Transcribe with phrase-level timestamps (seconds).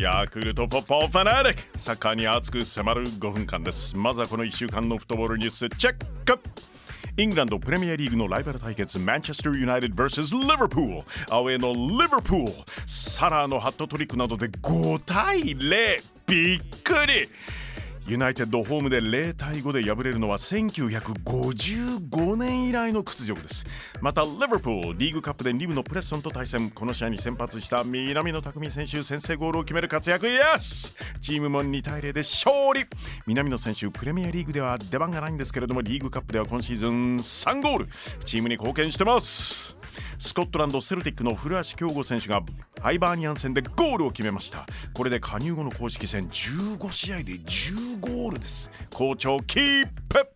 [0.00, 1.76] ヤクルトポッポファナリック。
[1.76, 3.96] サッカーに熱く迫る5分間です。
[3.96, 6.38] まずはこの1週間のフットボールニュースチェック。
[7.16, 12.52] イングランドプレミアリーグのライバル対決マンチェスター・ユナイテッド vs リバプールアウェーのリバプール
[12.86, 17.28] サラーのハットトリックなどで5対0びっくり。
[18.08, 23.66] ユナイテッドホームで0対5で敗れるのは1955年以来の屈辱です。
[24.00, 26.70] またリバプールリーグカップで2部のプレッソンと対戦。
[26.70, 30.26] この試合に先発した南野拓実選手先制ゴールを決める活躍。
[30.26, 32.86] イエスチームも2対0で勝利。
[33.26, 37.88] 南野選手プレミアリーグでは出番がないんですけれどもリーグカップでは今シーズン3ゴール。
[38.24, 39.77] チームに貢献してます。
[40.18, 42.42] スコットランドセルティックの古橋京吾選手が
[42.80, 44.66] ハイバーニアン戦でゴールを決めました。
[44.92, 48.70] これで加入後の公式戦15試合で10ゴールです。
[48.92, 50.26] 好調キープ！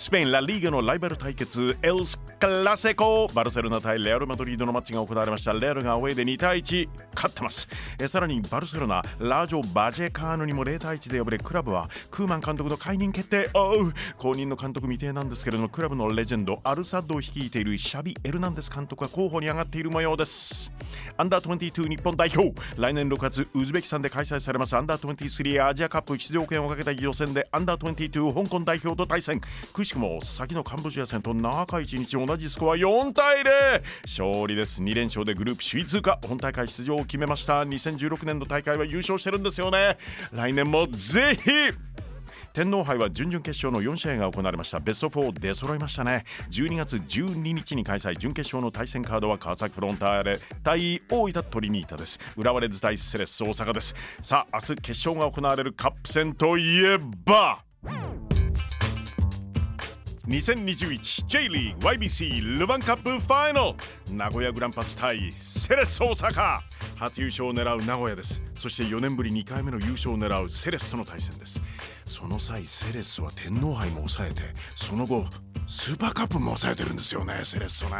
[0.00, 5.52] スペイン・ラ・リーガのライバル対決エルスクラセコバルセロナ対レアル・マドリードのマッチが行われました。
[5.52, 7.68] レアルがアウェイで2対1勝ってます。
[8.00, 13.50] えさらにバルセロナラジョ・バジェカーノにも0対1で敗れクラブはクーマン監督の解任決定。
[13.52, 20.72] おう後任の監督未定なんですけれどもクラブのレジェンドアルサッドを率いているシャビ・エルナンデス監督が候補に上がっている模様です。
[21.20, 22.58] アンダー22日本代表。
[22.78, 24.74] 来年6月ウズベキスタンで開催されます。
[24.74, 26.18] アンダー23アジアカップ。
[26.18, 27.46] 出場権をかけた予選で。
[27.52, 29.38] アンダー22香港代表と対戦。
[29.74, 32.76] くしくも先のカンボジア戦と中1日同じスコア。
[32.76, 34.82] 4対0勝利です。
[34.82, 36.18] 2連勝でグループ首位通過。
[36.26, 37.64] 本大会出場を決めました。
[37.64, 39.98] 2016年の大会は優勝してるんですよね。
[40.32, 41.50] 来年もぜひ
[42.52, 44.80] 天皇杯は準々決勝の4試合が行われました。
[44.80, 46.24] ベスト4出揃いましたね。
[46.50, 52.18] 12月12日に開催準決勝の対戦カードは川崎フロンターレ対大分トリニータです。
[52.36, 53.94] 浦和レッズ対セレッソ大阪です。
[54.20, 57.62] さあ明日決勝が行われるカップ戦といえば
[60.26, 63.74] 2021J リーグ YBC ルヴァンカップファイナル
[64.16, 66.60] 名古屋グランパス対セレッソ大阪。
[67.00, 68.42] 初優勝を狙う名古屋です。
[68.54, 71.62] そして4年ぶり2回目の優勝を狙うセレッソの対戦です。
[72.04, 74.42] その際セレッソは天皇杯も抑えて
[74.76, 75.24] その後
[75.66, 77.96] スーパーカップも抑えてるんですよねセレッソね。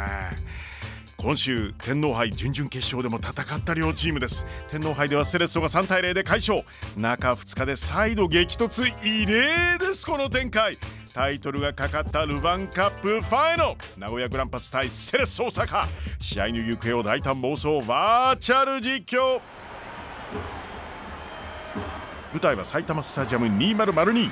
[1.17, 4.45] 今週天皇杯準々決勝でも戦った両チームです。
[4.67, 6.63] 天皇杯ではセレッソが3対0で快勝。
[6.95, 10.77] 中2日で再度激突異例ですこの展開。
[11.13, 13.75] タイトルがかかったルヴァンカップファイナル。
[13.97, 15.87] 名古屋グランパス対セレッソ大阪。
[16.19, 19.41] 試合の行方を大胆妄想バーチャル実況。
[22.31, 24.29] 舞台は埼玉スタジアム2002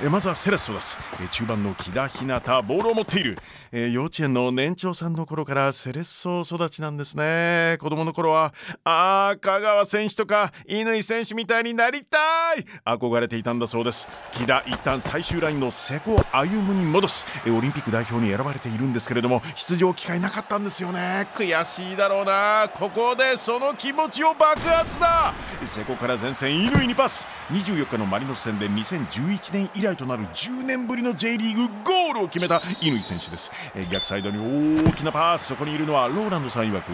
[0.00, 3.36] えまずはセレッソです、え中盤の木田ひなたボールを持っている、
[3.72, 7.78] え幼稚園の年長さんの頃からセレッソ育ちなんですね。
[7.80, 8.54] 子供の頃は
[8.84, 12.64] あー香川選手とか乾選手みたいになりたい。
[12.86, 14.08] 憧れていたんだそうです。
[14.34, 21.26] 木田一旦最終ラインの瀬古歩夢に戻す、えオリンピック代表に選ばれているんですけれども出場機会なかったんですよね。
[21.34, 22.70] 悔しいだろうな。
[22.72, 25.34] ここでその気持ちを爆発だ。
[25.64, 27.26] 瀬古から前線乾にパス。
[27.50, 35.46] 24日のマリノス戦で2011年以来となる10年ぶりの J リーグゴールを決めた乾選手です、えー逆サイドに大きなパス。
[35.46, 36.92] そこにいるのはローランドさん曰く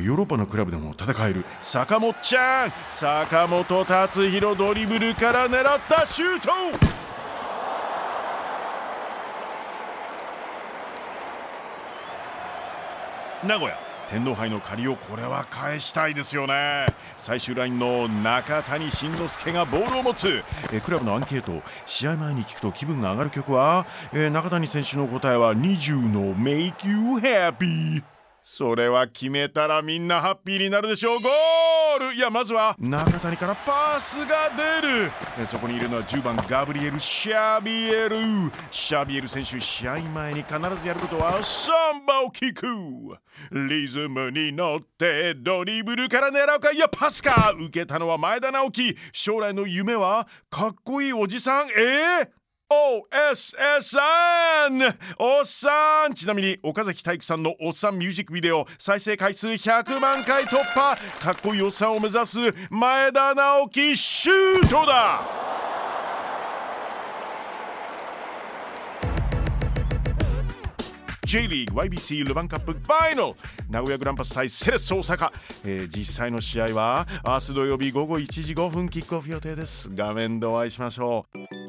[0.00, 1.44] ヨーロッパのクラブでも戦える。
[1.60, 2.72] 坂本ちゃん。
[2.88, 6.04] 坂本達弘ドリブルから狙った。
[6.04, 6.50] シュート。
[13.46, 13.93] 名古屋。
[14.14, 16.86] 天皇杯の借りをこれは返したいですよね。
[17.16, 20.44] 最終ラインの中谷慎之介がボールを持つ。
[20.72, 23.86] えクラブのアンケート試合前に聞くと気分が上がる曲は？
[24.12, 28.04] え中谷選手の答えは20の Make You Happy
[28.40, 31.18] それは決めたらみんなハッピーになるでしょう。
[31.18, 31.63] ゴー
[31.98, 32.14] ル。
[32.14, 35.12] いやまずは中谷からパスが出る。
[35.46, 38.16] そこにいるのは10番ガブリエル・シャビエル。
[38.70, 42.66] シャビエル選手試合前に必ずやることはサンバをキく。
[43.50, 46.72] リズムに乗ってドリブルから狙うか。
[46.72, 47.52] いやパスか。
[47.56, 48.96] 受けたのは前田直樹。
[49.12, 51.68] 将来の夢はかっこいいおじさん。
[51.68, 52.28] えー
[52.70, 54.00] OSSN!
[55.18, 56.14] おっさん。
[56.14, 60.96] ちなみに岡崎体育さんのおっさんミュージックビデオ再生回数100万回突破。
[61.20, 62.38] かっこいいおっさんを目指す
[62.70, 65.22] 前田直樹シュートだ。
[71.26, 73.34] J リーグ YBC ルヴァンカップファイナル
[73.68, 75.32] 名古屋グランパス対セレッソ大阪、
[75.64, 79.90] えー実際の試合は明日土曜日午後1時5分キックオフ予定です。
[79.94, 81.63] 画面でお会いしましょう。